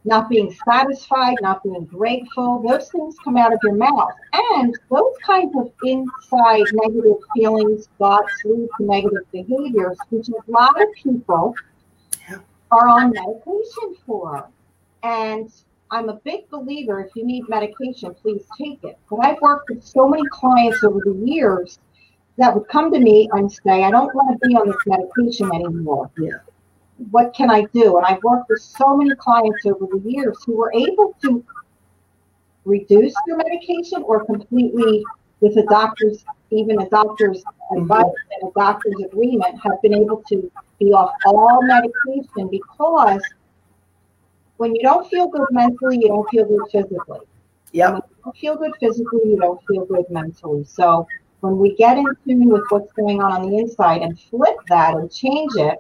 [0.06, 2.64] not being satisfied, not being grateful.
[2.68, 4.12] Those things come out of your mouth.
[4.34, 10.82] And those kinds of inside negative feelings, thoughts lead to negative behaviors, which a lot
[10.82, 11.56] of people
[12.72, 14.48] are on medication for.
[15.04, 15.52] And
[15.92, 18.98] I'm a big believer if you need medication, please take it.
[19.10, 21.80] But I've worked with so many clients over the years
[22.38, 25.54] that would come to me and say, I don't want to be on this medication
[25.54, 26.10] anymore.
[26.18, 26.38] Yeah.
[27.10, 27.98] What can I do?
[27.98, 31.44] And I've worked with so many clients over the years who were able to
[32.64, 35.04] reduce their medication or completely,
[35.42, 37.82] with a doctor's, even a doctor's mm-hmm.
[37.82, 38.06] advice
[38.40, 40.50] and a doctor's agreement, have been able to
[40.80, 43.22] be off all medication because
[44.62, 47.22] when you don't feel good mentally, you don't feel good physically.
[47.72, 47.94] Yeah.
[47.94, 50.64] When you don't feel good physically, you don't feel good mentally.
[50.66, 51.08] So
[51.40, 54.94] when we get in tune with what's going on on the inside and flip that
[54.94, 55.80] and change it,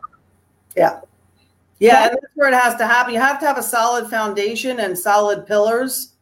[0.76, 1.02] Yeah.
[1.78, 3.14] Yeah, and that's where it has to happen.
[3.14, 6.14] You have to have a solid foundation and solid pillars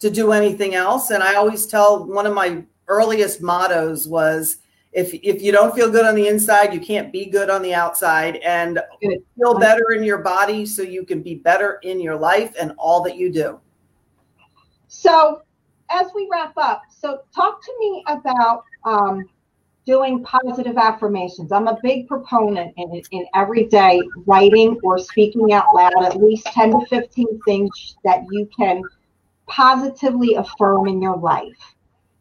[0.00, 1.10] to do anything else.
[1.10, 4.56] And I always tell one of my earliest mottos was
[4.92, 7.74] if if you don't feel good on the inside, you can't be good on the
[7.74, 9.22] outside and Good.
[9.38, 13.02] feel better in your body so you can be better in your life and all
[13.04, 13.60] that you do.
[14.88, 15.42] So,
[15.90, 19.28] as we wrap up, so talk to me about um,
[19.86, 21.52] doing positive affirmations.
[21.52, 26.80] I'm a big proponent in, in everyday writing or speaking out loud, at least 10
[26.80, 28.82] to 15 things that you can
[29.46, 31.69] positively affirm in your life.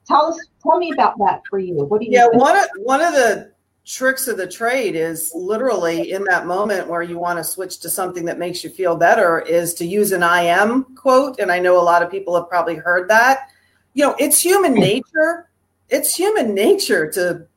[0.09, 1.75] Tell us, tell me about that for you.
[1.75, 2.41] What do you Yeah, think?
[2.41, 3.53] one of one of the
[3.85, 7.89] tricks of the trade is literally in that moment where you want to switch to
[7.89, 11.39] something that makes you feel better is to use an I am quote.
[11.39, 13.49] And I know a lot of people have probably heard that.
[13.93, 15.49] You know, it's human nature.
[15.89, 17.47] It's human nature to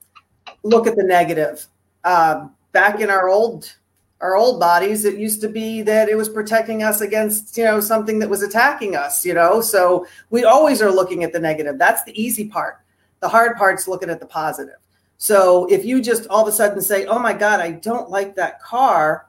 [0.62, 1.66] look at the negative.
[2.04, 3.74] Um, back in our old
[4.22, 7.80] our old bodies, it used to be that it was protecting us against, you know,
[7.80, 9.60] something that was attacking us, you know.
[9.60, 11.76] So we always are looking at the negative.
[11.76, 12.78] That's the easy part.
[13.18, 14.76] The hard part's looking at the positive.
[15.18, 18.34] So if you just all of a sudden say, "Oh my God, I don't like
[18.36, 19.26] that car.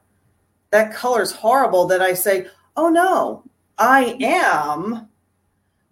[0.70, 3.42] That color's horrible," then I say, "Oh no,
[3.78, 5.08] I am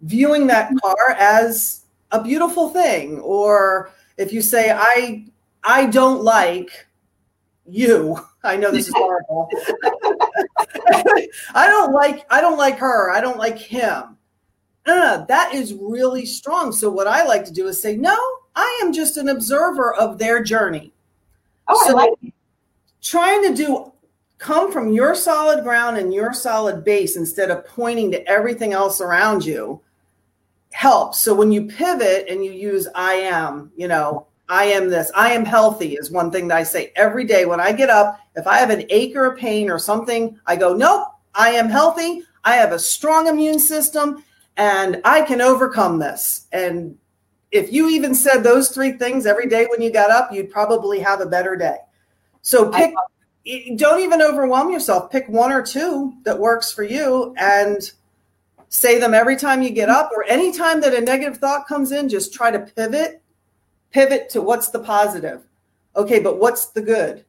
[0.01, 5.25] viewing that car as a beautiful thing." Or if you say, "I
[5.63, 6.87] I don't like
[7.65, 9.49] you," I know this is horrible.
[11.55, 13.11] I don't like I don't like her.
[13.11, 14.17] I don't like him.
[14.85, 16.71] Uh, that is really strong.
[16.73, 18.17] So what I like to do is say, no,
[18.55, 20.91] I am just an observer of their journey.
[21.69, 22.33] Oh, I like it.
[23.01, 23.93] Trying to do
[24.39, 28.99] come from your solid ground and your solid base instead of pointing to everything else
[28.99, 29.79] around you
[30.73, 31.19] helps.
[31.19, 35.31] So when you pivot and you use I am, you know, I am this, I
[35.31, 38.19] am healthy is one thing that I say every day when I get up.
[38.35, 41.69] If I have an ache or a pain or something, I go, nope, I am
[41.69, 42.23] healthy.
[42.43, 44.23] I have a strong immune system
[44.57, 46.47] and I can overcome this.
[46.51, 46.97] And
[47.51, 50.99] if you even said those three things every day when you got up, you'd probably
[50.99, 51.77] have a better day.
[52.41, 52.93] So pick,
[53.77, 55.09] don't even overwhelm yourself.
[55.11, 57.91] Pick one or two that works for you and
[58.69, 62.09] say them every time you get up or anytime that a negative thought comes in,
[62.09, 63.21] just try to pivot,
[63.93, 65.43] pivot to what's the positive.
[65.95, 67.23] Okay, but what's the good?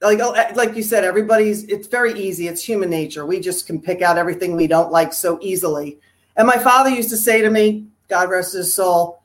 [0.00, 2.48] Like, oh, eh, like you said, everybody's, it's very easy.
[2.48, 3.26] It's human nature.
[3.26, 5.98] We just can pick out everything we don't like so easily.
[6.36, 9.22] And my father used to say to me, God rest his soul,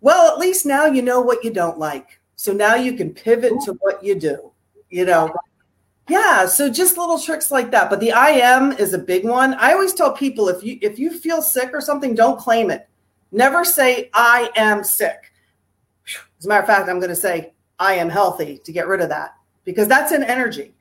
[0.00, 2.20] well, at least now you know what you don't like.
[2.36, 4.52] So now you can pivot to what you do,
[4.90, 5.32] you know.
[6.08, 7.88] Yeah, so just little tricks like that.
[7.88, 9.54] But the I am is a big one.
[9.54, 12.88] I always tell people if you if you feel sick or something, don't claim it.
[13.30, 15.31] Never say I am sick.
[16.42, 19.00] As a matter of fact, I'm going to say I am healthy to get rid
[19.00, 20.74] of that because that's an energy.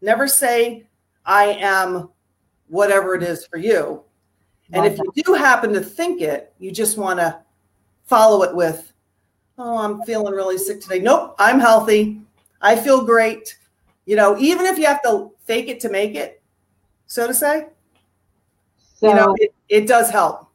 [0.00, 0.86] Never say
[1.26, 2.08] I am
[2.68, 4.02] whatever it is for you.
[4.72, 7.38] And if you do happen to think it, you just want to
[8.06, 8.90] follow it with,
[9.58, 10.98] oh, I'm feeling really sick today.
[10.98, 12.22] Nope, I'm healthy.
[12.62, 13.58] I feel great
[14.04, 16.42] you know, even if you have to fake it to make it,
[17.06, 17.66] so to say,
[18.96, 20.48] So you know, it, it does help.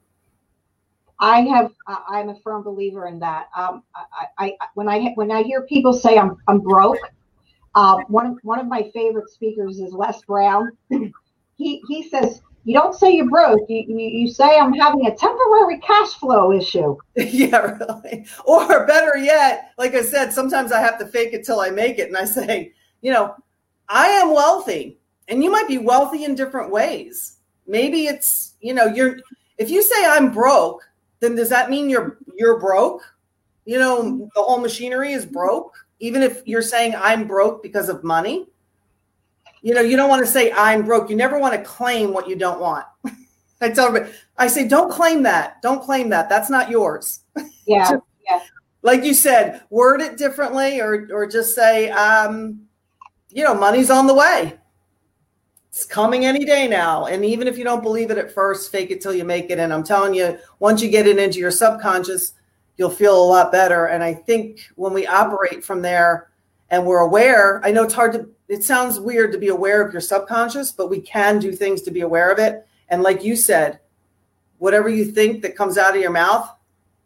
[1.20, 3.48] I have, I'm a firm believer in that.
[3.58, 7.00] Um, I, I, I- when I, when I hear people say I'm, I'm broke,
[7.76, 10.72] uh, one, of one of my favorite speakers is Les Brown.
[11.60, 13.62] He, he says, you don't say you're broke.
[13.68, 16.96] You, you, you say I'm having a temporary cash flow issue.
[17.16, 18.28] yeah, really.
[18.46, 21.98] Or better yet, like I said, sometimes I have to fake it till I make
[21.98, 22.10] it.
[22.10, 23.34] And I say, you know,
[23.90, 25.00] I am wealthy,
[25.30, 27.38] and you might be wealthy in different ways.
[27.66, 29.18] Maybe it's, you know, you're
[29.58, 30.88] if you say I'm broke,
[31.20, 33.02] then does that mean you're you're broke?
[33.66, 38.04] You know, the whole machinery is broke, even if you're saying I'm broke because of
[38.04, 38.48] money.
[39.62, 41.10] You know, you don't want to say I'm broke.
[41.10, 42.86] You never want to claim what you don't want.
[43.62, 45.62] I tell everybody, I say, don't claim that.
[45.62, 46.30] Don't claim that.
[46.30, 47.22] That's not yours.
[47.70, 47.98] Yeah.
[48.26, 48.40] Yeah.
[48.82, 52.62] like you said, word it differently or or just say, um,
[53.30, 54.58] you know, money's on the way.
[55.78, 57.06] It's coming any day now.
[57.06, 59.60] And even if you don't believe it at first, fake it till you make it.
[59.60, 62.34] And I'm telling you, once you get it into your subconscious,
[62.78, 63.86] you'll feel a lot better.
[63.86, 66.32] And I think when we operate from there
[66.72, 69.94] and we're aware, I know it's hard to, it sounds weird to be aware of
[69.94, 72.66] your subconscious, but we can do things to be aware of it.
[72.90, 73.80] And like you said,
[74.58, 76.50] whatever you think that comes out of your mouth,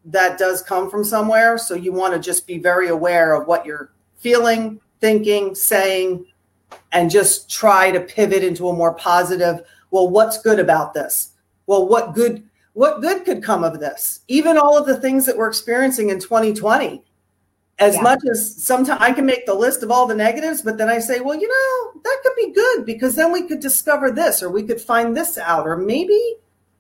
[0.06, 1.58] that does come from somewhere.
[1.58, 6.26] So you want to just be very aware of what you're feeling, thinking, saying,
[6.92, 9.62] and just try to pivot into a more positive,
[9.92, 11.32] well, what's good about this?
[11.68, 12.44] Well, what good
[12.74, 14.22] what good could come of this?
[14.30, 17.04] Even all of the things that we're experiencing in 2020.
[17.80, 18.02] As Yeah.
[18.02, 21.00] much as sometimes I can make the list of all the negatives, but then I
[21.00, 24.50] say, well, you know, that could be good because then we could discover this or
[24.50, 26.20] we could find this out or maybe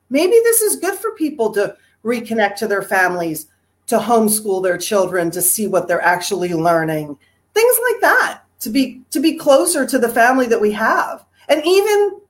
[0.09, 1.75] maybe this is good for people to
[2.05, 3.47] reconnect to their families,
[3.87, 7.17] to homeschool their children, to see what they're actually learning.
[7.53, 8.41] Things like that.
[8.61, 11.25] To be to be closer to the family that we have.
[11.49, 12.21] And even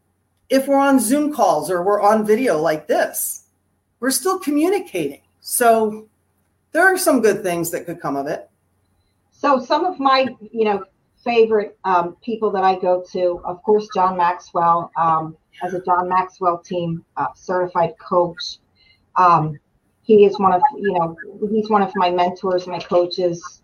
[0.50, 3.44] if we're on Zoom calls or we're on video like this,
[4.00, 5.22] we're still communicating.
[5.42, 6.08] So
[6.72, 8.50] there are some good things that could come of it.
[9.32, 10.86] So some of my, you know,
[11.24, 16.08] favorite um, people that I go to, of course, John Maxwell, um, as a John
[16.08, 18.58] Maxwell team uh, certified coach.
[19.16, 19.60] Um,
[20.04, 21.16] he is one of, you know,
[21.52, 23.62] he's one of my mentors, my coaches.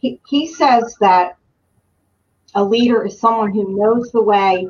[0.00, 1.36] He, he says that
[2.54, 4.68] a leader is someone who knows the way,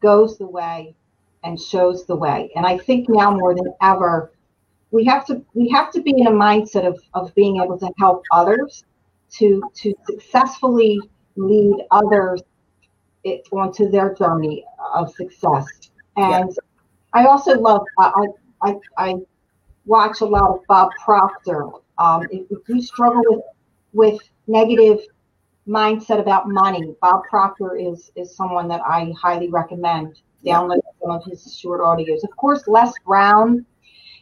[0.00, 0.94] goes the way,
[1.42, 2.50] and shows the way.
[2.54, 4.32] And I think now more than ever,
[4.90, 7.90] we have to we have to be in a mindset of, of being able to
[7.98, 8.84] help others
[9.38, 11.00] to to successfully
[11.36, 12.42] lead others
[13.24, 14.64] it, onto their journey
[14.94, 15.66] of success.
[16.16, 16.50] And
[17.12, 18.26] i also love I,
[18.62, 19.14] I i
[19.86, 21.68] watch a lot of bob proctor.
[21.98, 23.44] Um, if, if you struggle with
[23.96, 25.00] with negative
[25.66, 31.24] mindset about money bob proctor is is someone that i highly recommend download some of
[31.24, 33.66] his short audios of course les brown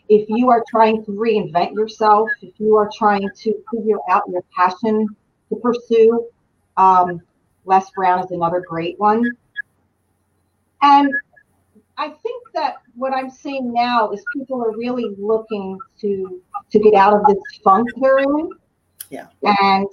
[0.09, 4.43] if you are trying to reinvent yourself, if you are trying to figure out your
[4.55, 5.09] passion
[5.49, 6.29] to pursue,
[6.77, 7.23] um,
[7.65, 9.25] Les Brown is another great one.
[10.83, 11.11] And
[11.97, 16.95] I think that what I'm seeing now is people are really looking to to get
[16.95, 18.51] out of this funk they're in.
[19.11, 19.27] Yeah.
[19.43, 19.89] And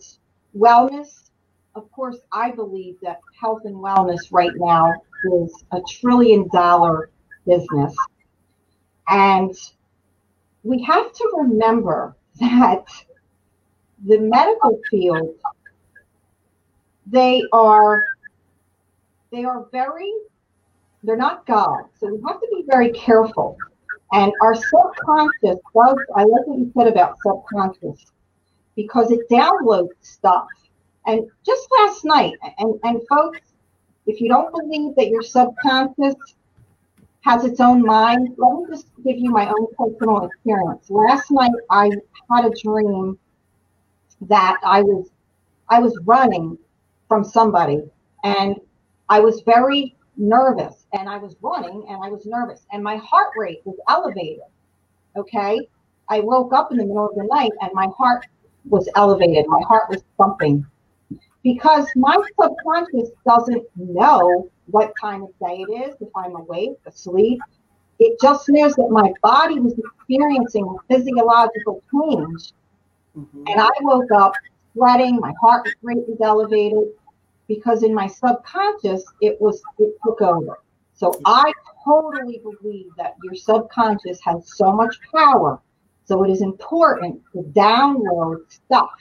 [0.57, 1.29] wellness,
[1.75, 7.09] of course, I believe that health and wellness right now is a trillion dollar
[7.45, 7.95] business.
[9.07, 9.53] And
[10.63, 12.85] we have to remember that
[14.05, 15.35] the medical field
[17.07, 18.03] they are
[19.31, 20.11] they are very
[21.03, 23.59] they're not god so we have to be very careful
[24.13, 28.05] and our subconscious does i like what you said about subconscious
[28.75, 30.47] because it downloads stuff
[31.05, 33.39] and just last night and and folks
[34.05, 36.15] if you don't believe that your subconscious
[37.21, 38.35] has its own mind.
[38.37, 40.89] Let me just give you my own personal experience.
[40.89, 41.91] Last night I
[42.31, 43.17] had a dream
[44.21, 45.09] that I was
[45.69, 46.57] I was running
[47.07, 47.81] from somebody
[48.23, 48.55] and
[49.09, 53.31] I was very nervous and I was running and I was nervous and my heart
[53.37, 54.43] rate was elevated.
[55.15, 55.67] Okay?
[56.09, 58.25] I woke up in the middle of the night and my heart
[58.69, 59.45] was elevated.
[59.47, 60.65] My heart was pumping
[61.43, 67.39] because my subconscious doesn't know what time of day it is, if I'm awake, asleep.
[67.99, 72.53] It just knows that my body was experiencing a physiological change.
[73.17, 73.49] Mhm.
[73.49, 74.33] And I woke up
[74.73, 76.93] sweating, my heart rate was elevated
[77.47, 80.57] because in my subconscious it was it took over.
[80.93, 81.51] So I
[81.83, 85.59] totally believe that your subconscious has so much power.
[86.11, 88.91] So it is important to download stuff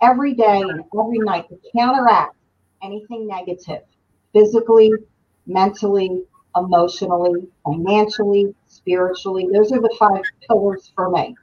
[0.00, 2.36] every day and every night to counteract
[2.80, 3.82] anything negative
[4.32, 4.92] physically,
[5.48, 6.22] mentally,
[6.54, 9.48] emotionally, financially, spiritually.
[9.52, 11.34] Those are the five pillars for me.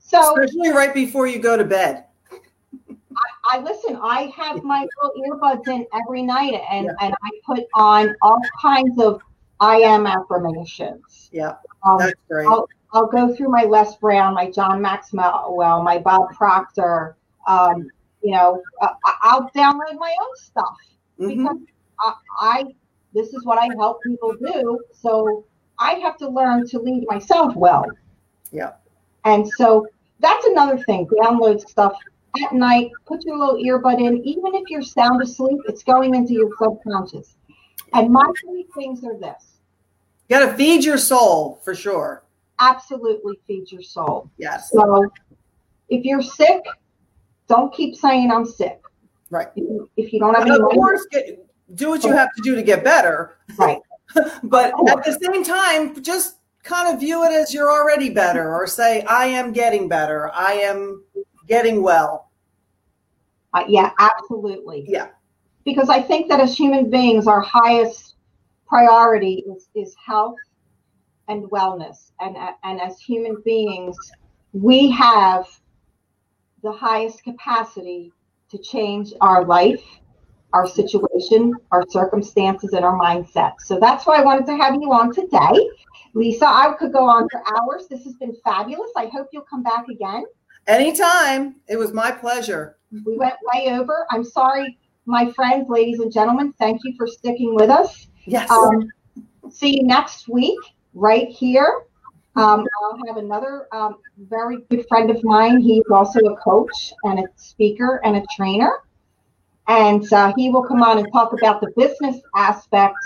[0.00, 2.06] So Especially right before you go to bed.
[3.52, 7.06] I listen, I have my little earbuds in every night and, Yeah.
[7.06, 9.22] and I put on all kinds of
[9.60, 11.30] I am affirmations.
[11.30, 12.48] Yeah, Um, that's great.
[12.48, 17.16] I'll, I'll go through my Les Brown, my John Maxwell, my Bob Proctor.
[17.46, 17.88] Um,
[18.22, 18.90] you know, I,
[19.22, 20.76] I'll download my own stuff
[21.18, 21.28] Mhm.
[21.28, 21.56] because
[22.00, 22.64] I, I
[23.14, 24.80] this is what I help people do.
[24.92, 25.44] So
[25.78, 27.84] I have to learn to lead myself well.
[28.50, 28.72] Yeah.
[29.24, 29.86] And so
[30.20, 31.06] that's another thing.
[31.06, 31.94] Download stuff
[32.42, 32.90] at night.
[33.06, 34.18] Put your little earbud in.
[34.24, 37.36] Even if you're sound asleep, it's going into your subconscious.
[37.92, 39.58] And my three things are this:
[40.28, 42.22] You got to feed your soul for sure.
[42.58, 44.30] Absolutely feed your soul.
[44.38, 44.70] Yes.
[44.70, 45.10] So
[45.88, 46.60] if you're sick,
[47.48, 48.80] don't keep saying I'm sick.
[49.30, 49.48] Right.
[49.96, 52.54] If you, don't have And any of course, get, do what you have to do
[52.54, 53.38] to get better.
[53.58, 53.78] right?
[54.42, 58.66] But at the same time, just kind of view it as you're already better or
[58.66, 60.30] say, I am getting better.
[60.34, 61.02] I am
[61.48, 62.30] getting well.
[63.54, 64.84] Uh, yeah, absolutely.
[64.86, 65.08] Yeah.
[65.64, 68.16] Because I think that as human beings, our highest
[68.66, 70.36] priority is, is health
[71.28, 72.12] and wellness.
[72.20, 73.96] And, and as human beings,
[74.52, 75.46] we have
[76.62, 78.12] the highest capacity
[78.50, 79.82] to change our life,
[80.52, 83.54] our situation, our circumstances, and our mindset.
[83.60, 85.68] So that's why I wanted to have you on today.
[86.14, 87.86] Lisa, I could go on for hours.
[87.88, 88.90] This has been fabulous.
[88.96, 90.24] I hope you'll come back again.
[90.66, 91.56] Anytime.
[91.68, 92.76] It was my pleasure.
[93.06, 94.06] We went way over.
[94.10, 96.52] I'm sorry, my friends, ladies and gentlemen.
[96.58, 98.08] Thank you for sticking with us.
[98.26, 98.50] Yes.
[98.50, 98.88] Um,
[99.50, 100.58] see you next week,
[100.94, 101.82] right here.
[102.34, 105.60] Um, I'll have another um, very good friend of mine.
[105.60, 108.80] He's also a coach and a speaker and a trainer.
[109.68, 112.96] And uh, he will come on and talk about the business aspect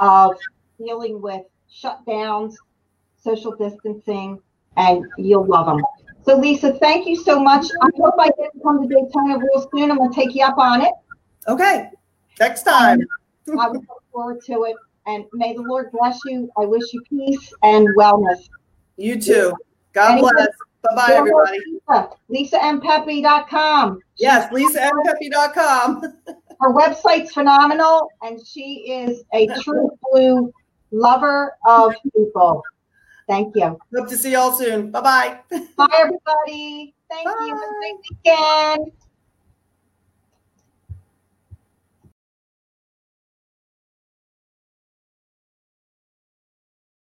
[0.00, 0.36] of
[0.78, 1.42] dealing with
[1.72, 2.54] shutdowns,
[3.16, 4.40] social distancing,
[4.76, 5.82] and you'll love them.
[6.24, 7.66] So, Lisa, thank you so much.
[7.82, 9.90] I hope I get to come to Daytona real soon.
[9.90, 10.92] I'm going to take you up on it.
[11.48, 11.90] okay.
[12.40, 13.00] Next time.
[13.58, 14.76] I would look forward to it.
[15.06, 16.50] And may the Lord bless you.
[16.58, 18.48] I wish you peace and wellness.
[18.96, 19.52] You too.
[19.92, 20.48] God Anyone- bless.
[20.82, 21.58] Bye bye, everybody.
[22.28, 24.00] Lisa, LisaMPepe.com.
[24.18, 26.02] Yes, lisampepe.com.
[26.60, 30.52] Her website's phenomenal, and she is a true blue
[30.90, 32.62] lover of people.
[33.26, 33.78] Thank you.
[33.96, 34.90] Hope to see y'all soon.
[34.90, 35.58] Bye bye.
[35.76, 36.94] Bye, everybody.
[37.10, 37.48] Thank you.
[37.48, 37.72] Have a Bye.
[37.80, 38.92] great weekend.